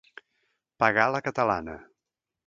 [0.83, 1.77] Pagar a la catalana.